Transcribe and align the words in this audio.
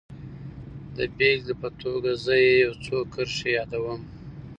د 0.95 0.97
بېلګې 1.17 1.55
په 1.61 1.69
توګه 1.81 2.11
زه 2.23 2.33
يې 2.43 2.53
يو 2.63 2.73
څو 2.85 2.97
کرښې 3.13 3.49
يادوم. 3.57 4.01